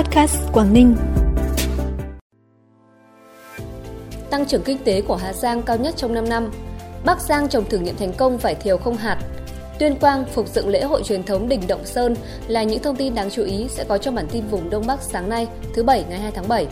Podcast 0.00 0.52
Quảng 0.52 0.72
Ninh. 0.72 0.96
Tăng 4.30 4.46
trưởng 4.46 4.62
kinh 4.62 4.78
tế 4.84 5.02
của 5.02 5.16
Hà 5.16 5.32
Giang 5.32 5.62
cao 5.62 5.76
nhất 5.76 5.94
trong 5.96 6.14
5 6.14 6.28
năm. 6.28 6.50
Bắc 7.04 7.20
Giang 7.20 7.48
trồng 7.48 7.64
thử 7.64 7.78
nghiệm 7.78 7.96
thành 7.96 8.12
công 8.12 8.38
vải 8.38 8.54
thiều 8.54 8.78
không 8.78 8.96
hạt. 8.96 9.18
Tuyên 9.78 9.96
Quang 10.00 10.24
phục 10.24 10.48
dựng 10.48 10.68
lễ 10.68 10.82
hội 10.82 11.02
truyền 11.02 11.22
thống 11.22 11.48
đỉnh 11.48 11.60
Động 11.68 11.84
Sơn 11.84 12.14
là 12.48 12.62
những 12.62 12.82
thông 12.82 12.96
tin 12.96 13.14
đáng 13.14 13.30
chú 13.30 13.42
ý 13.42 13.66
sẽ 13.68 13.84
có 13.84 13.98
trong 13.98 14.14
bản 14.14 14.26
tin 14.30 14.44
vùng 14.50 14.70
Đông 14.70 14.86
Bắc 14.86 15.02
sáng 15.02 15.28
nay, 15.28 15.48
thứ 15.74 15.82
Bảy 15.82 16.04
ngày 16.08 16.18
2 16.18 16.32
tháng 16.32 16.48
7. 16.48 16.66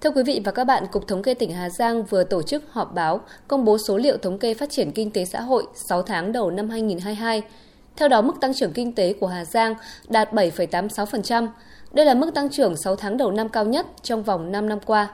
Thưa 0.00 0.10
quý 0.10 0.22
vị 0.22 0.40
và 0.44 0.52
các 0.52 0.64
bạn, 0.64 0.84
Cục 0.92 1.08
Thống 1.08 1.22
kê 1.22 1.34
tỉnh 1.34 1.52
Hà 1.52 1.70
Giang 1.70 2.04
vừa 2.04 2.24
tổ 2.24 2.42
chức 2.42 2.64
họp 2.70 2.94
báo 2.94 3.20
công 3.48 3.64
bố 3.64 3.78
số 3.78 3.96
liệu 3.96 4.16
thống 4.16 4.38
kê 4.38 4.54
phát 4.54 4.70
triển 4.70 4.92
kinh 4.92 5.10
tế 5.10 5.24
xã 5.24 5.40
hội 5.40 5.66
6 5.74 6.02
tháng 6.02 6.32
đầu 6.32 6.50
năm 6.50 6.70
2022. 6.70 7.42
Theo 7.96 8.08
đó, 8.08 8.22
mức 8.22 8.40
tăng 8.40 8.54
trưởng 8.54 8.72
kinh 8.72 8.92
tế 8.92 9.12
của 9.12 9.26
Hà 9.26 9.44
Giang 9.44 9.74
đạt 10.08 10.32
7,86%. 10.32 11.48
Đây 11.92 12.06
là 12.06 12.14
mức 12.14 12.34
tăng 12.34 12.50
trưởng 12.50 12.76
6 12.76 12.96
tháng 12.96 13.16
đầu 13.16 13.30
năm 13.30 13.48
cao 13.48 13.64
nhất 13.64 13.86
trong 14.02 14.22
vòng 14.22 14.52
5 14.52 14.68
năm 14.68 14.78
qua. 14.86 15.08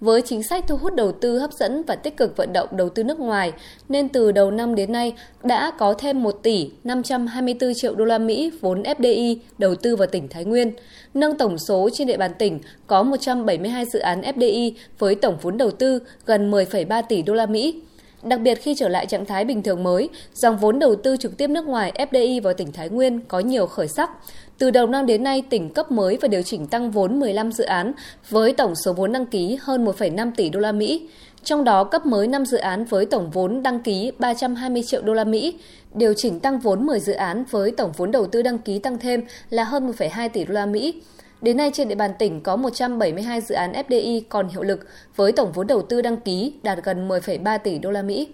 Với 0.00 0.22
chính 0.22 0.42
sách 0.42 0.64
thu 0.68 0.76
hút 0.76 0.94
đầu 0.94 1.12
tư 1.12 1.38
hấp 1.38 1.52
dẫn 1.52 1.82
và 1.86 1.94
tích 1.94 2.16
cực 2.16 2.36
vận 2.36 2.52
động 2.52 2.68
đầu 2.72 2.88
tư 2.88 3.04
nước 3.04 3.20
ngoài, 3.20 3.52
nên 3.88 4.08
từ 4.08 4.32
đầu 4.32 4.50
năm 4.50 4.74
đến 4.74 4.92
nay 4.92 5.12
đã 5.42 5.72
có 5.78 5.94
thêm 5.94 6.22
1 6.22 6.42
tỷ 6.42 6.70
524 6.84 7.72
triệu 7.74 7.94
đô 7.94 8.04
la 8.04 8.18
Mỹ 8.18 8.50
vốn 8.60 8.82
FDI 8.82 9.36
đầu 9.58 9.74
tư 9.74 9.96
vào 9.96 10.06
tỉnh 10.06 10.28
Thái 10.28 10.44
Nguyên, 10.44 10.72
nâng 11.14 11.38
tổng 11.38 11.58
số 11.58 11.88
trên 11.92 12.06
địa 12.06 12.16
bàn 12.16 12.30
tỉnh 12.38 12.60
có 12.86 13.02
172 13.02 13.84
dự 13.84 13.98
án 13.98 14.20
FDI 14.20 14.72
với 14.98 15.14
tổng 15.14 15.36
vốn 15.42 15.56
đầu 15.56 15.70
tư 15.70 15.98
gần 16.26 16.50
10,3 16.50 17.02
tỷ 17.08 17.22
đô 17.22 17.34
la 17.34 17.46
Mỹ. 17.46 17.82
Đặc 18.22 18.40
biệt 18.40 18.54
khi 18.54 18.74
trở 18.74 18.88
lại 18.88 19.06
trạng 19.06 19.26
thái 19.26 19.44
bình 19.44 19.62
thường 19.62 19.82
mới, 19.82 20.08
dòng 20.34 20.56
vốn 20.56 20.78
đầu 20.78 20.94
tư 20.94 21.16
trực 21.16 21.36
tiếp 21.36 21.50
nước 21.50 21.66
ngoài 21.66 21.92
FDI 22.10 22.42
vào 22.42 22.54
tỉnh 22.54 22.72
Thái 22.72 22.88
Nguyên 22.88 23.20
có 23.20 23.40
nhiều 23.40 23.66
khởi 23.66 23.88
sắc. 23.88 24.10
Từ 24.58 24.70
đầu 24.70 24.86
năm 24.86 25.06
đến 25.06 25.22
nay, 25.22 25.42
tỉnh 25.50 25.70
cấp 25.70 25.90
mới 25.90 26.18
và 26.20 26.28
điều 26.28 26.42
chỉnh 26.42 26.66
tăng 26.66 26.90
vốn 26.90 27.20
15 27.20 27.52
dự 27.52 27.64
án 27.64 27.92
với 28.30 28.52
tổng 28.52 28.74
số 28.74 28.92
vốn 28.92 29.12
đăng 29.12 29.26
ký 29.26 29.58
hơn 29.60 29.84
1,5 29.84 30.30
tỷ 30.36 30.48
đô 30.48 30.60
la 30.60 30.72
Mỹ. 30.72 31.08
Trong 31.44 31.64
đó 31.64 31.84
cấp 31.84 32.06
mới 32.06 32.26
5 32.26 32.46
dự 32.46 32.58
án 32.58 32.84
với 32.84 33.06
tổng 33.06 33.30
vốn 33.30 33.62
đăng 33.62 33.80
ký 33.80 34.12
320 34.18 34.82
triệu 34.86 35.02
đô 35.02 35.12
la 35.12 35.24
Mỹ, 35.24 35.58
điều 35.94 36.14
chỉnh 36.14 36.40
tăng 36.40 36.58
vốn 36.58 36.86
10 36.86 37.00
dự 37.00 37.12
án 37.12 37.44
với 37.50 37.70
tổng 37.70 37.92
vốn 37.96 38.10
đầu 38.10 38.26
tư 38.26 38.42
đăng 38.42 38.58
ký 38.58 38.78
tăng 38.78 38.98
thêm 38.98 39.20
là 39.50 39.64
hơn 39.64 39.92
1,2 39.98 40.28
tỷ 40.28 40.44
đô 40.44 40.54
la 40.54 40.66
Mỹ. 40.66 40.94
Đến 41.42 41.56
nay 41.56 41.70
trên 41.74 41.88
địa 41.88 41.94
bàn 41.94 42.10
tỉnh 42.18 42.40
có 42.40 42.56
172 42.56 43.40
dự 43.40 43.54
án 43.54 43.72
FDI 43.72 44.22
còn 44.28 44.48
hiệu 44.48 44.62
lực 44.62 44.86
với 45.16 45.32
tổng 45.32 45.52
vốn 45.52 45.66
đầu 45.66 45.82
tư 45.82 46.02
đăng 46.02 46.16
ký 46.16 46.52
đạt 46.62 46.78
gần 46.84 47.08
10,3 47.08 47.58
tỷ 47.58 47.78
đô 47.78 47.90
la 47.90 48.02
Mỹ. 48.02 48.28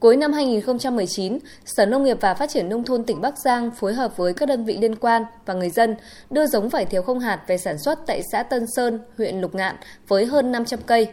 Cuối 0.00 0.16
năm 0.16 0.32
2019, 0.32 1.38
Sở 1.64 1.86
Nông 1.86 2.04
nghiệp 2.04 2.18
và 2.20 2.34
Phát 2.34 2.50
triển 2.50 2.68
Nông 2.68 2.84
thôn 2.84 3.04
tỉnh 3.04 3.20
Bắc 3.20 3.38
Giang 3.38 3.70
phối 3.70 3.94
hợp 3.94 4.16
với 4.16 4.34
các 4.34 4.46
đơn 4.46 4.64
vị 4.64 4.78
liên 4.80 4.96
quan 4.96 5.24
và 5.46 5.54
người 5.54 5.70
dân 5.70 5.96
đưa 6.30 6.46
giống 6.46 6.68
vải 6.68 6.84
thiều 6.84 7.02
không 7.02 7.20
hạt 7.20 7.40
về 7.46 7.58
sản 7.58 7.78
xuất 7.78 7.98
tại 8.06 8.22
xã 8.32 8.42
Tân 8.42 8.66
Sơn, 8.76 8.98
huyện 9.16 9.40
Lục 9.40 9.54
Ngạn 9.54 9.76
với 10.08 10.26
hơn 10.26 10.52
500 10.52 10.80
cây. 10.86 11.08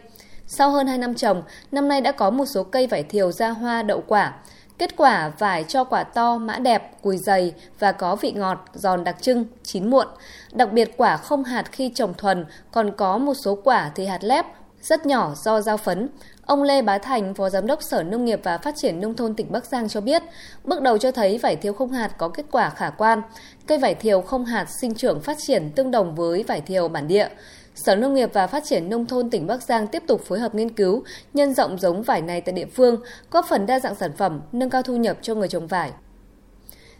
Sau 0.46 0.70
hơn 0.70 0.86
2 0.86 0.98
năm 0.98 1.14
trồng, 1.14 1.42
năm 1.72 1.88
nay 1.88 2.00
đã 2.00 2.12
có 2.12 2.30
một 2.30 2.44
số 2.54 2.62
cây 2.62 2.86
vải 2.86 3.02
thiều 3.02 3.32
ra 3.32 3.48
hoa 3.48 3.82
đậu 3.82 4.02
quả. 4.06 4.34
Kết 4.78 4.96
quả 4.96 5.32
vải 5.38 5.64
cho 5.64 5.84
quả 5.84 6.04
to, 6.04 6.38
mã 6.38 6.58
đẹp, 6.58 7.02
cùi 7.02 7.18
dày 7.18 7.54
và 7.78 7.92
có 7.92 8.16
vị 8.16 8.32
ngọt, 8.32 8.64
giòn 8.74 9.04
đặc 9.04 9.16
trưng, 9.20 9.44
chín 9.62 9.90
muộn. 9.90 10.06
Đặc 10.52 10.72
biệt 10.72 10.96
quả 10.96 11.16
không 11.16 11.44
hạt 11.44 11.64
khi 11.72 11.92
trồng 11.94 12.14
thuần, 12.14 12.46
còn 12.72 12.90
có 12.96 13.18
một 13.18 13.34
số 13.34 13.58
quả 13.64 13.90
thì 13.94 14.06
hạt 14.06 14.24
lép, 14.24 14.46
rất 14.82 15.06
nhỏ 15.06 15.32
do 15.36 15.60
giao 15.60 15.76
phấn. 15.76 16.08
Ông 16.46 16.62
Lê 16.62 16.82
Bá 16.82 16.98
Thành, 16.98 17.34
Phó 17.34 17.50
Giám 17.50 17.66
đốc 17.66 17.82
Sở 17.82 18.02
Nông 18.02 18.24
nghiệp 18.24 18.40
và 18.42 18.58
Phát 18.58 18.74
triển 18.76 19.00
Nông 19.00 19.14
thôn 19.14 19.34
tỉnh 19.34 19.52
Bắc 19.52 19.64
Giang 19.64 19.88
cho 19.88 20.00
biết, 20.00 20.22
bước 20.64 20.82
đầu 20.82 20.98
cho 20.98 21.12
thấy 21.12 21.38
vải 21.38 21.56
thiều 21.56 21.72
không 21.72 21.92
hạt 21.92 22.10
có 22.18 22.28
kết 22.28 22.46
quả 22.50 22.70
khả 22.70 22.90
quan. 22.90 23.22
Cây 23.66 23.78
vải 23.78 23.94
thiều 23.94 24.20
không 24.20 24.44
hạt 24.44 24.66
sinh 24.80 24.94
trưởng 24.94 25.20
phát 25.20 25.36
triển 25.38 25.70
tương 25.70 25.90
đồng 25.90 26.14
với 26.14 26.42
vải 26.42 26.60
thiều 26.60 26.88
bản 26.88 27.08
địa. 27.08 27.28
Sở 27.76 27.96
Nông 27.96 28.14
nghiệp 28.14 28.30
và 28.32 28.46
Phát 28.46 28.64
triển 28.64 28.88
Nông 28.88 29.06
thôn 29.06 29.30
tỉnh 29.30 29.46
Bắc 29.46 29.62
Giang 29.62 29.86
tiếp 29.86 30.02
tục 30.06 30.22
phối 30.24 30.38
hợp 30.38 30.54
nghiên 30.54 30.68
cứu, 30.68 31.04
nhân 31.34 31.54
rộng 31.54 31.78
giống 31.78 32.02
vải 32.02 32.22
này 32.22 32.40
tại 32.40 32.52
địa 32.52 32.66
phương, 32.66 33.00
góp 33.30 33.46
phần 33.48 33.66
đa 33.66 33.80
dạng 33.80 33.94
sản 33.94 34.10
phẩm, 34.16 34.40
nâng 34.52 34.70
cao 34.70 34.82
thu 34.82 34.96
nhập 34.96 35.18
cho 35.22 35.34
người 35.34 35.48
trồng 35.48 35.66
vải. 35.66 35.90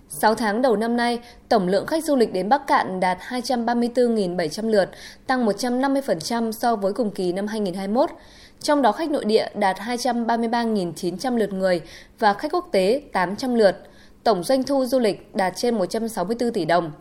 6 0.09 0.35
tháng 0.35 0.63
đầu 0.63 0.77
năm 0.77 0.97
nay, 0.97 1.21
tổng 1.49 1.69
lượng 1.69 1.87
khách 1.87 2.05
du 2.05 2.17
lịch 2.17 2.33
đến 2.33 2.49
Bắc 2.49 2.67
Cạn 2.67 3.01
đạt 3.01 3.19
234.700 3.19 4.69
lượt, 4.69 4.91
tăng 5.27 5.47
150% 5.47 6.53
so 6.53 6.77
với 6.77 6.93
cùng 6.93 7.11
kỳ 7.11 7.33
năm 7.33 7.47
2021. 7.47 8.11
Trong 8.61 8.83
đó 8.83 8.93
khách 8.93 9.11
nội 9.11 9.25
địa 9.25 9.49
đạt 9.55 9.77
233.900 9.77 11.37
lượt 11.37 11.53
người 11.53 11.81
và 12.19 12.35
khách 12.35 12.53
quốc 12.53 12.69
tế 12.73 13.03
800 13.13 13.55
lượt. 13.55 13.77
Tổng 14.25 14.45
doanh 14.45 14.63
thu 14.63 14.87
du 14.87 14.99
lịch 14.99 15.35
đạt 15.35 15.53
trên 15.57 15.75
164 15.79 16.53
tỷ 16.53 16.65
đồng. 16.65 16.93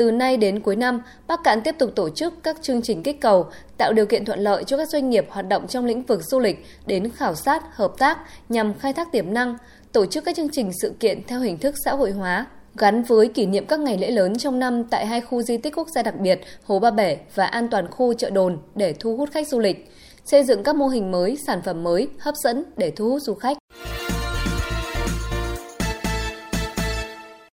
Từ 0.00 0.10
nay 0.10 0.36
đến 0.36 0.60
cuối 0.60 0.76
năm, 0.76 1.02
Bắc 1.26 1.40
Cạn 1.44 1.62
tiếp 1.62 1.74
tục 1.78 1.90
tổ 1.96 2.10
chức 2.10 2.34
các 2.42 2.62
chương 2.62 2.82
trình 2.82 3.02
kích 3.02 3.20
cầu, 3.20 3.46
tạo 3.78 3.92
điều 3.92 4.06
kiện 4.06 4.24
thuận 4.24 4.40
lợi 4.40 4.64
cho 4.64 4.76
các 4.76 4.88
doanh 4.88 5.10
nghiệp 5.10 5.26
hoạt 5.30 5.48
động 5.48 5.66
trong 5.66 5.84
lĩnh 5.84 6.02
vực 6.02 6.22
du 6.24 6.38
lịch 6.38 6.64
đến 6.86 7.10
khảo 7.10 7.34
sát, 7.34 7.62
hợp 7.76 7.92
tác 7.98 8.18
nhằm 8.48 8.74
khai 8.74 8.92
thác 8.92 9.12
tiềm 9.12 9.34
năng, 9.34 9.56
tổ 9.92 10.06
chức 10.06 10.24
các 10.24 10.36
chương 10.36 10.48
trình 10.52 10.70
sự 10.82 10.92
kiện 11.00 11.22
theo 11.26 11.40
hình 11.40 11.58
thức 11.58 11.74
xã 11.84 11.92
hội 11.92 12.10
hóa, 12.10 12.46
gắn 12.74 13.02
với 13.02 13.28
kỷ 13.28 13.46
niệm 13.46 13.66
các 13.66 13.80
ngày 13.80 13.98
lễ 13.98 14.10
lớn 14.10 14.38
trong 14.38 14.58
năm 14.58 14.84
tại 14.84 15.06
hai 15.06 15.20
khu 15.20 15.42
di 15.42 15.56
tích 15.56 15.76
quốc 15.76 15.88
gia 15.94 16.02
đặc 16.02 16.20
biệt 16.20 16.40
Hồ 16.64 16.78
Ba 16.78 16.90
Bể 16.90 17.18
và 17.34 17.46
An 17.46 17.68
toàn 17.68 17.90
khu 17.90 18.14
chợ 18.14 18.30
đồn 18.30 18.58
để 18.74 18.94
thu 19.00 19.16
hút 19.16 19.30
khách 19.32 19.48
du 19.48 19.58
lịch, 19.58 19.90
xây 20.24 20.44
dựng 20.44 20.62
các 20.62 20.76
mô 20.76 20.88
hình 20.88 21.10
mới, 21.10 21.36
sản 21.46 21.62
phẩm 21.64 21.82
mới 21.82 22.08
hấp 22.18 22.34
dẫn 22.44 22.64
để 22.76 22.90
thu 22.90 23.10
hút 23.10 23.22
du 23.22 23.34
khách. 23.34 23.56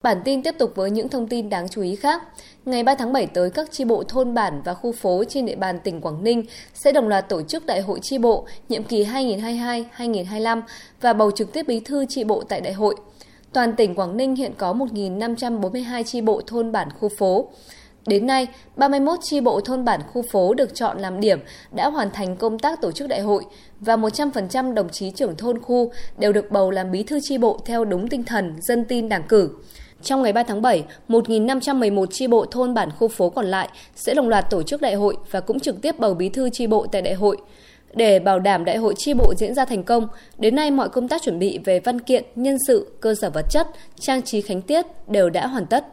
Bản 0.04 0.22
tin 0.26 0.44
tiếp 0.44 0.56
tục 0.58 0.72
với 0.76 0.92
những 0.92 1.10
thông 1.10 1.28
tin 1.28 1.50
đáng 1.50 1.70
chú 1.70 1.82
ý 1.82 1.96
khác. 1.96 2.24
Ngày 2.66 2.84
3 2.84 2.96
tháng 2.96 3.14
7 3.14 3.28
tới, 3.28 3.50
các 3.50 3.72
chi 3.72 3.86
bộ 3.86 4.04
thôn 4.04 4.34
bản 4.34 4.62
và 4.66 4.74
khu 4.74 4.92
phố 4.92 5.24
trên 5.30 5.46
địa 5.46 5.56
bàn 5.56 5.80
tỉnh 5.80 6.02
Quảng 6.02 6.24
Ninh 6.24 6.44
sẽ 6.74 6.92
đồng 6.92 7.08
loạt 7.08 7.30
tổ 7.30 7.42
chức 7.42 7.66
Đại 7.66 7.82
hội 7.82 8.00
chi 8.02 8.18
bộ 8.18 8.48
nhiệm 8.70 8.84
kỳ 8.84 9.04
2022-2025 9.04 10.62
và 11.02 11.14
bầu 11.14 11.32
trực 11.32 11.54
tiếp 11.54 11.68
bí 11.68 11.80
thư 11.80 12.06
chi 12.10 12.24
bộ 12.24 12.44
tại 12.44 12.62
đại 12.62 12.74
hội. 12.74 12.96
Toàn 13.54 13.76
tỉnh 13.76 13.96
Quảng 13.96 14.18
Ninh 14.18 14.36
hiện 14.36 14.52
có 14.58 14.74
1.542 14.74 16.04
chi 16.04 16.22
bộ 16.22 16.42
thôn 16.48 16.72
bản 16.72 16.90
khu 17.00 17.10
phố. 17.18 17.48
Đến 18.08 18.28
nay, 18.28 18.48
31 18.76 19.20
chi 19.24 19.42
bộ 19.42 19.62
thôn 19.62 19.86
bản 19.86 20.02
khu 20.14 20.22
phố 20.22 20.54
được 20.54 20.76
chọn 20.76 21.00
làm 21.00 21.20
điểm 21.20 21.40
đã 21.72 21.90
hoàn 21.90 22.12
thành 22.12 22.36
công 22.36 22.60
tác 22.60 22.82
tổ 22.82 22.92
chức 22.92 23.08
đại 23.08 23.22
hội 23.22 23.46
và 23.80 23.96
100% 23.96 24.74
đồng 24.74 24.90
chí 24.90 25.12
trưởng 25.12 25.36
thôn 25.36 25.62
khu 25.62 25.92
đều 26.18 26.34
được 26.34 26.52
bầu 26.52 26.72
làm 26.72 26.92
bí 26.92 27.04
thư 27.04 27.20
chi 27.24 27.38
bộ 27.38 27.60
theo 27.66 27.86
đúng 27.86 28.08
tinh 28.08 28.24
thần 28.24 28.56
dân 28.62 28.86
tin 28.86 29.10
đảng 29.10 29.24
cử. 29.24 29.50
Trong 30.02 30.22
ngày 30.22 30.34
3 30.34 30.44
tháng 30.44 30.62
7, 30.62 30.84
1.511 31.10 32.06
chi 32.06 32.28
bộ 32.28 32.46
thôn 32.46 32.74
bản 32.74 32.90
khu 32.92 33.08
phố 33.08 33.30
còn 33.30 33.46
lại 33.46 33.70
sẽ 33.96 34.14
đồng 34.14 34.30
loạt 34.30 34.50
tổ 34.50 34.64
chức 34.64 34.82
đại 34.82 34.96
hội 34.96 35.18
và 35.32 35.40
cũng 35.40 35.60
trực 35.60 35.82
tiếp 35.82 36.00
bầu 36.00 36.14
bí 36.14 36.30
thư 36.30 36.50
chi 36.50 36.68
bộ 36.68 36.88
tại 36.92 37.02
đại 37.02 37.14
hội. 37.14 37.38
Để 37.94 38.20
bảo 38.20 38.40
đảm 38.40 38.66
đại 38.66 38.78
hội 38.78 38.94
chi 38.98 39.14
bộ 39.14 39.34
diễn 39.38 39.54
ra 39.54 39.66
thành 39.66 39.84
công, 39.84 40.08
đến 40.38 40.56
nay 40.56 40.72
mọi 40.72 40.90
công 40.90 41.08
tác 41.08 41.22
chuẩn 41.22 41.40
bị 41.40 41.60
về 41.66 41.80
văn 41.80 42.02
kiện, 42.02 42.24
nhân 42.36 42.58
sự, 42.68 42.92
cơ 43.00 43.16
sở 43.16 43.30
vật 43.30 43.46
chất, 43.50 43.68
trang 44.00 44.22
trí 44.22 44.42
khánh 44.42 44.62
tiết 44.62 44.86
đều 45.08 45.30
đã 45.30 45.48
hoàn 45.48 45.66
tất. 45.66 45.86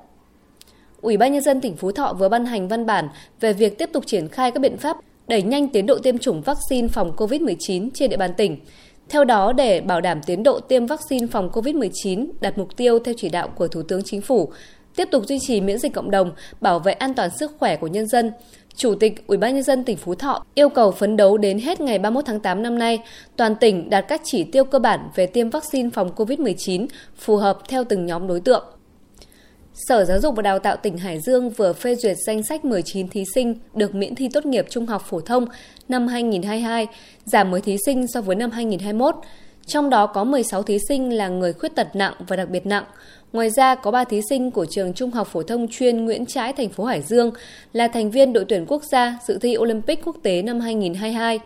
Ủy 1.01 1.17
ban 1.17 1.33
nhân 1.33 1.43
dân 1.43 1.61
tỉnh 1.61 1.77
Phú 1.77 1.93
Thọ 1.93 2.13
vừa 2.19 2.29
ban 2.29 2.47
hành 2.47 2.69
văn 2.69 2.87
bản 2.87 3.09
về 3.41 3.53
việc 3.53 3.79
tiếp 3.79 3.91
tục 3.93 4.07
triển 4.07 4.29
khai 4.29 4.51
các 4.51 4.61
biện 4.61 4.77
pháp 4.77 4.97
đẩy 5.29 5.43
nhanh 5.43 5.69
tiến 5.69 5.87
độ 5.87 5.99
tiêm 5.99 6.19
chủng 6.19 6.43
vaccine 6.43 6.89
phòng 6.89 7.13
COVID-19 7.17 7.91
trên 7.95 8.11
địa 8.11 8.17
bàn 8.17 8.35
tỉnh. 8.37 8.57
Theo 9.09 9.25
đó, 9.25 9.53
để 9.53 9.81
bảo 9.81 10.01
đảm 10.01 10.21
tiến 10.27 10.43
độ 10.43 10.61
tiêm 10.61 10.87
vaccine 10.87 11.27
phòng 11.27 11.51
COVID-19 11.53 12.27
đạt 12.41 12.59
mục 12.59 12.77
tiêu 12.77 12.99
theo 12.99 13.15
chỉ 13.19 13.29
đạo 13.29 13.49
của 13.49 13.69
Thủ 13.69 13.83
tướng 13.83 14.03
Chính 14.05 14.21
phủ, 14.21 14.53
tiếp 14.97 15.09
tục 15.11 15.25
duy 15.27 15.39
trì 15.47 15.61
miễn 15.61 15.79
dịch 15.79 15.95
cộng 15.95 16.11
đồng, 16.11 16.33
bảo 16.61 16.79
vệ 16.79 16.93
an 16.93 17.15
toàn 17.15 17.31
sức 17.31 17.53
khỏe 17.59 17.77
của 17.77 17.87
nhân 17.87 18.07
dân. 18.07 18.33
Chủ 18.77 18.95
tịch 18.95 19.27
Ủy 19.27 19.39
ban 19.39 19.55
nhân 19.55 19.63
dân 19.63 19.85
tỉnh 19.85 19.97
Phú 19.97 20.15
Thọ 20.15 20.45
yêu 20.55 20.69
cầu 20.69 20.91
phấn 20.91 21.17
đấu 21.17 21.39
đến 21.39 21.59
hết 21.59 21.81
ngày 21.81 21.99
31 21.99 22.25
tháng 22.27 22.41
8 22.41 22.63
năm 22.63 22.79
nay, 22.79 22.99
toàn 23.37 23.55
tỉnh 23.55 23.91
đạt 23.91 24.05
các 24.09 24.21
chỉ 24.25 24.45
tiêu 24.45 24.65
cơ 24.65 24.79
bản 24.79 25.09
về 25.15 25.27
tiêm 25.27 25.51
vaccine 25.51 25.91
phòng 25.91 26.11
COVID-19 26.17 26.87
phù 27.17 27.37
hợp 27.37 27.59
theo 27.69 27.85
từng 27.85 28.07
nhóm 28.07 28.27
đối 28.27 28.41
tượng. 28.41 28.65
Sở 29.77 30.05
Giáo 30.05 30.21
dục 30.21 30.37
và 30.37 30.43
Đào 30.43 30.59
tạo 30.59 30.77
tỉnh 30.77 30.99
Hải 30.99 31.21
Dương 31.21 31.51
vừa 31.51 31.73
phê 31.73 31.95
duyệt 31.95 32.17
danh 32.27 32.43
sách 32.43 32.65
19 32.65 33.09
thí 33.09 33.25
sinh 33.35 33.55
được 33.75 33.95
miễn 33.95 34.15
thi 34.15 34.29
tốt 34.33 34.47
nghiệp 34.47 34.67
trung 34.71 34.87
học 34.87 35.03
phổ 35.09 35.21
thông 35.21 35.47
năm 35.89 36.07
2022, 36.07 36.87
giảm 37.25 37.51
10 37.51 37.61
thí 37.61 37.77
sinh 37.87 38.07
so 38.07 38.21
với 38.21 38.37
năm 38.37 38.51
2021. 38.51 39.15
Trong 39.67 39.91
đó 39.91 40.07
có 40.07 40.25
16 40.25 40.63
thí 40.63 40.79
sinh 40.89 41.13
là 41.13 41.29
người 41.29 41.53
khuyết 41.53 41.75
tật 41.75 41.97
nặng 41.97 42.15
và 42.29 42.37
đặc 42.37 42.51
biệt 42.51 42.67
nặng. 42.67 42.85
Ngoài 43.33 43.51
ra 43.51 43.75
có 43.75 43.91
3 43.91 44.05
thí 44.05 44.21
sinh 44.29 44.51
của 44.51 44.67
trường 44.67 44.95
Trung 44.95 45.11
học 45.11 45.29
phổ 45.33 45.43
thông 45.43 45.69
chuyên 45.69 46.05
Nguyễn 46.05 46.27
Trãi 46.27 46.53
thành 46.53 46.69
phố 46.69 46.85
Hải 46.85 47.03
Dương 47.03 47.31
là 47.73 47.89
thành 47.89 48.11
viên 48.11 48.33
đội 48.33 48.45
tuyển 48.49 48.65
quốc 48.69 48.83
gia 48.85 49.19
dự 49.27 49.39
thi 49.39 49.57
Olympic 49.59 50.05
quốc 50.05 50.17
tế 50.23 50.43
năm 50.43 50.61
2022. 50.61 51.39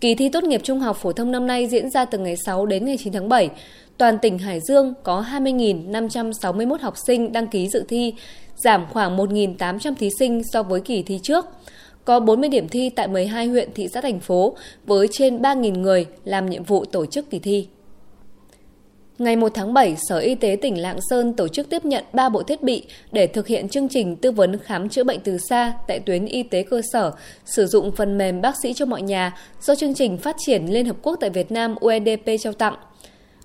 Kỳ 0.00 0.14
thi 0.14 0.28
tốt 0.28 0.44
nghiệp 0.44 0.60
trung 0.64 0.80
học 0.80 0.96
phổ 0.96 1.12
thông 1.12 1.32
năm 1.32 1.46
nay 1.46 1.66
diễn 1.66 1.90
ra 1.90 2.04
từ 2.04 2.18
ngày 2.18 2.36
6 2.36 2.66
đến 2.66 2.84
ngày 2.84 2.96
9 3.04 3.12
tháng 3.12 3.28
7. 3.28 3.50
Toàn 3.98 4.18
tỉnh 4.18 4.38
Hải 4.38 4.60
Dương 4.60 4.94
có 5.02 5.24
20.561 5.32 6.76
học 6.80 6.94
sinh 7.06 7.32
đăng 7.32 7.46
ký 7.46 7.68
dự 7.68 7.84
thi, 7.88 8.14
giảm 8.56 8.86
khoảng 8.92 9.16
1.800 9.16 9.94
thí 9.94 10.10
sinh 10.18 10.42
so 10.52 10.62
với 10.62 10.80
kỳ 10.80 11.02
thi 11.02 11.20
trước. 11.22 11.46
Có 12.04 12.20
40 12.20 12.48
điểm 12.48 12.68
thi 12.68 12.90
tại 12.90 13.08
12 13.08 13.46
huyện 13.46 13.72
thị 13.74 13.88
xã 13.88 14.00
thành 14.00 14.20
phố 14.20 14.56
với 14.86 15.08
trên 15.12 15.42
3.000 15.42 15.80
người 15.80 16.06
làm 16.24 16.50
nhiệm 16.50 16.62
vụ 16.62 16.84
tổ 16.84 17.06
chức 17.06 17.30
kỳ 17.30 17.38
thi. 17.38 17.66
Ngày 19.18 19.36
1 19.36 19.48
tháng 19.54 19.74
7, 19.74 19.96
Sở 20.08 20.18
Y 20.18 20.34
tế 20.34 20.56
tỉnh 20.62 20.82
Lạng 20.82 20.98
Sơn 21.10 21.32
tổ 21.32 21.48
chức 21.48 21.68
tiếp 21.70 21.84
nhận 21.84 22.04
3 22.12 22.28
bộ 22.28 22.42
thiết 22.42 22.62
bị 22.62 22.82
để 23.12 23.26
thực 23.26 23.46
hiện 23.46 23.68
chương 23.68 23.88
trình 23.88 24.16
tư 24.16 24.30
vấn 24.30 24.58
khám 24.58 24.88
chữa 24.88 25.04
bệnh 25.04 25.20
từ 25.20 25.38
xa 25.38 25.72
tại 25.88 25.98
tuyến 25.98 26.26
y 26.26 26.42
tế 26.42 26.62
cơ 26.62 26.82
sở, 26.92 27.12
sử 27.44 27.66
dụng 27.66 27.92
phần 27.92 28.18
mềm 28.18 28.40
bác 28.40 28.54
sĩ 28.62 28.72
cho 28.72 28.86
mọi 28.86 29.02
nhà 29.02 29.36
do 29.60 29.74
chương 29.74 29.94
trình 29.94 30.18
phát 30.18 30.36
triển 30.38 30.66
Liên 30.72 30.86
Hợp 30.86 30.96
Quốc 31.02 31.16
tại 31.20 31.30
Việt 31.30 31.52
Nam 31.52 31.74
UNDP 31.80 32.30
trao 32.40 32.52
tặng. 32.52 32.74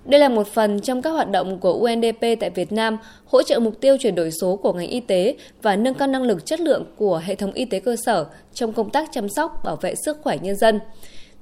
Đây 0.06 0.20
là 0.20 0.30
một 0.30 0.48
phần 0.48 0.80
trong 0.80 1.02
các 1.02 1.10
hoạt 1.10 1.32
động 1.32 1.60
của 1.60 1.74
UNDP 1.74 2.22
tại 2.40 2.50
Việt 2.50 2.72
Nam 2.72 2.98
hỗ 3.26 3.44
trợ 3.44 3.60
mục 3.60 3.82
tiêu 3.82 3.98
chuyển 3.98 4.16
đổi 4.16 4.32
số 4.42 4.56
của 4.56 4.74
ngành 4.74 4.88
y 4.88 5.00
tế 5.00 5.36
và 5.62 5.76
nâng 5.76 5.94
cao 5.94 6.08
năng 6.08 6.24
lực 6.24 6.46
chất 6.46 6.60
lượng 6.60 6.86
của 6.98 7.22
hệ 7.26 7.36
thống 7.36 7.52
y 7.52 7.66
tế 7.66 7.80
cơ 7.80 7.96
sở 8.06 8.26
trong 8.54 8.74
công 8.74 8.90
tác 8.90 9.10
chăm 9.12 9.30
sóc, 9.30 9.52
bảo 9.64 9.76
vệ 9.76 9.94
sức 10.06 10.18
khỏe 10.24 10.38
nhân 10.42 10.56
dân. 10.56 10.80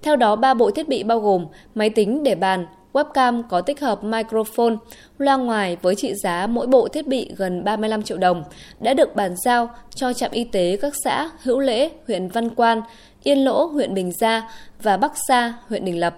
Theo 0.01 0.15
đó, 0.15 0.35
ba 0.35 0.53
bộ 0.53 0.71
thiết 0.71 0.87
bị 0.87 1.03
bao 1.03 1.19
gồm 1.19 1.45
máy 1.75 1.89
tính 1.89 2.23
để 2.23 2.35
bàn, 2.35 2.65
webcam 2.93 3.43
có 3.49 3.61
tích 3.61 3.79
hợp 3.79 4.03
microphone, 4.03 4.75
loa 5.17 5.37
ngoài 5.37 5.77
với 5.81 5.95
trị 5.95 6.13
giá 6.23 6.47
mỗi 6.47 6.67
bộ 6.67 6.87
thiết 6.87 7.07
bị 7.07 7.31
gần 7.37 7.63
35 7.63 8.03
triệu 8.03 8.17
đồng 8.17 8.43
đã 8.79 8.93
được 8.93 9.15
bàn 9.15 9.35
giao 9.45 9.69
cho 9.95 10.13
trạm 10.13 10.31
y 10.31 10.43
tế 10.43 10.77
các 10.81 10.93
xã 11.03 11.29
Hữu 11.43 11.59
Lễ, 11.59 11.89
huyện 12.07 12.27
Văn 12.27 12.49
Quan, 12.49 12.81
Yên 13.23 13.45
Lỗ, 13.45 13.65
huyện 13.65 13.93
Bình 13.93 14.11
Gia 14.19 14.51
và 14.81 14.97
Bắc 14.97 15.11
Sa, 15.27 15.53
huyện 15.67 15.85
Đình 15.85 15.99
Lập. 15.99 16.15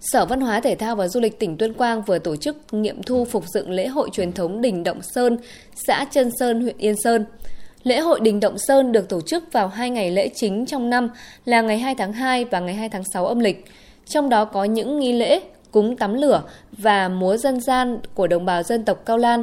Sở 0.00 0.26
Văn 0.26 0.40
hóa 0.40 0.60
Thể 0.60 0.74
thao 0.74 0.96
và 0.96 1.08
Du 1.08 1.20
lịch 1.20 1.38
tỉnh 1.38 1.56
Tuyên 1.56 1.74
Quang 1.74 2.02
vừa 2.02 2.18
tổ 2.18 2.36
chức 2.36 2.56
nghiệm 2.74 3.02
thu 3.02 3.24
phục 3.24 3.44
dựng 3.54 3.70
lễ 3.70 3.86
hội 3.86 4.10
truyền 4.12 4.32
thống 4.32 4.60
Đình 4.60 4.84
Động 4.84 5.02
Sơn, 5.02 5.38
xã 5.86 6.06
Trân 6.10 6.30
Sơn, 6.38 6.60
huyện 6.60 6.78
Yên 6.78 6.94
Sơn. 7.04 7.24
Lễ 7.82 8.00
hội 8.00 8.20
Đình 8.20 8.40
Động 8.40 8.56
Sơn 8.58 8.92
được 8.92 9.08
tổ 9.08 9.20
chức 9.20 9.52
vào 9.52 9.68
hai 9.68 9.90
ngày 9.90 10.10
lễ 10.10 10.30
chính 10.34 10.66
trong 10.66 10.90
năm 10.90 11.08
là 11.44 11.60
ngày 11.60 11.78
2 11.78 11.94
tháng 11.94 12.12
2 12.12 12.44
và 12.44 12.60
ngày 12.60 12.74
2 12.74 12.88
tháng 12.88 13.02
6 13.12 13.26
âm 13.26 13.38
lịch. 13.38 13.64
Trong 14.08 14.28
đó 14.28 14.44
có 14.44 14.64
những 14.64 14.98
nghi 14.98 15.12
lễ 15.12 15.40
cúng 15.70 15.96
tắm 15.96 16.14
lửa 16.14 16.42
và 16.72 17.08
múa 17.08 17.36
dân 17.36 17.60
gian 17.60 17.98
của 18.14 18.26
đồng 18.26 18.44
bào 18.44 18.62
dân 18.62 18.84
tộc 18.84 19.02
Cao 19.06 19.18
Lan. 19.18 19.42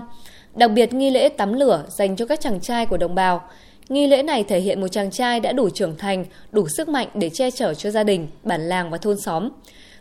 Đặc 0.56 0.72
biệt 0.72 0.94
nghi 0.94 1.10
lễ 1.10 1.30
tắm 1.30 1.54
lửa 1.54 1.84
dành 1.88 2.16
cho 2.16 2.26
các 2.26 2.42
chàng 2.42 2.60
trai 2.60 2.86
của 2.86 2.98
đồng 2.98 3.16
bào. 3.16 3.42
Nghi 3.90 4.08
lễ 4.08 4.24
này 4.24 4.44
thể 4.44 4.60
hiện 4.60 4.82
một 4.82 4.88
chàng 4.88 5.12
trai 5.12 5.40
đã 5.40 5.52
đủ 5.52 5.70
trưởng 5.70 5.98
thành, 5.98 6.26
đủ 6.52 6.68
sức 6.68 6.90
mạnh 6.90 7.08
để 7.14 7.30
che 7.30 7.52
chở 7.52 7.74
cho 7.74 7.92
gia 7.92 8.04
đình, 8.04 8.28
bản 8.44 8.62
làng 8.62 8.90
và 8.90 8.98
thôn 8.98 9.20
xóm. 9.20 9.50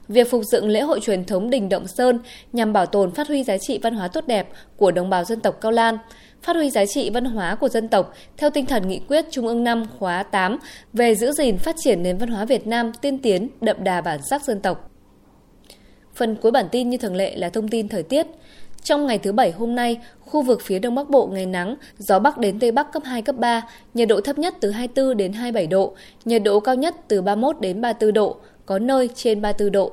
Việc 0.08 0.30
phục 0.30 0.44
dựng 0.44 0.68
lễ 0.68 0.80
hội 0.80 1.00
truyền 1.00 1.24
thống 1.24 1.50
Đình 1.50 1.68
Động 1.68 1.86
Sơn 1.86 2.18
nhằm 2.52 2.72
bảo 2.72 2.86
tồn 2.86 3.10
phát 3.10 3.28
huy 3.28 3.44
giá 3.44 3.58
trị 3.58 3.78
văn 3.82 3.94
hóa 3.94 4.08
tốt 4.08 4.26
đẹp 4.26 4.48
của 4.76 4.90
đồng 4.90 5.10
bào 5.10 5.24
dân 5.24 5.40
tộc 5.40 5.60
Cao 5.60 5.72
Lan, 5.72 5.98
phát 6.42 6.56
huy 6.56 6.70
giá 6.70 6.86
trị 6.86 7.10
văn 7.10 7.24
hóa 7.24 7.54
của 7.54 7.68
dân 7.68 7.88
tộc 7.88 8.14
theo 8.36 8.50
tinh 8.50 8.66
thần 8.66 8.88
nghị 8.88 9.00
quyết 9.08 9.24
Trung 9.30 9.46
ương 9.46 9.64
5 9.64 9.84
khóa 9.98 10.22
8 10.22 10.58
về 10.92 11.14
giữ 11.14 11.32
gìn 11.32 11.58
phát 11.58 11.76
triển 11.78 12.02
nền 12.02 12.18
văn 12.18 12.28
hóa 12.28 12.44
Việt 12.44 12.66
Nam 12.66 12.92
tiên 13.00 13.18
tiến, 13.18 13.48
đậm 13.60 13.84
đà 13.84 14.00
bản 14.00 14.20
sắc 14.30 14.44
dân 14.44 14.60
tộc. 14.60 14.90
Phần 16.14 16.36
cuối 16.36 16.52
bản 16.52 16.66
tin 16.72 16.90
như 16.90 16.96
thường 16.96 17.16
lệ 17.16 17.36
là 17.36 17.48
thông 17.48 17.68
tin 17.68 17.88
thời 17.88 18.02
tiết. 18.02 18.26
Trong 18.82 19.06
ngày 19.06 19.18
thứ 19.18 19.32
Bảy 19.32 19.50
hôm 19.50 19.74
nay, 19.74 19.98
khu 20.20 20.42
vực 20.42 20.60
phía 20.62 20.78
Đông 20.78 20.94
Bắc 20.94 21.10
Bộ 21.10 21.26
ngày 21.26 21.46
nắng, 21.46 21.76
gió 21.98 22.18
Bắc 22.18 22.38
đến 22.38 22.58
Tây 22.58 22.72
Bắc 22.72 22.92
cấp 22.92 23.02
2, 23.06 23.22
cấp 23.22 23.36
3, 23.38 23.62
nhiệt 23.94 24.08
độ 24.08 24.20
thấp 24.20 24.38
nhất 24.38 24.54
từ 24.60 24.70
24 24.70 25.16
đến 25.16 25.32
27 25.32 25.66
độ, 25.66 25.94
nhiệt 26.24 26.42
độ 26.42 26.60
cao 26.60 26.74
nhất 26.74 26.94
từ 27.08 27.22
31 27.22 27.60
đến 27.60 27.80
34 27.80 28.12
độ, 28.12 28.36
có 28.66 28.78
nơi 28.78 29.08
trên 29.14 29.42
34 29.42 29.72
độ. 29.72 29.92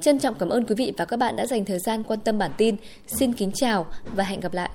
Trân 0.00 0.18
trọng 0.18 0.34
cảm 0.34 0.48
ơn 0.48 0.64
quý 0.64 0.74
vị 0.74 0.92
và 0.96 1.04
các 1.04 1.16
bạn 1.16 1.36
đã 1.36 1.46
dành 1.46 1.64
thời 1.64 1.78
gian 1.78 2.02
quan 2.02 2.20
tâm 2.20 2.38
bản 2.38 2.50
tin. 2.56 2.76
Xin 3.06 3.32
kính 3.32 3.52
chào 3.54 3.86
và 4.14 4.24
hẹn 4.24 4.40
gặp 4.40 4.54
lại. 4.54 4.70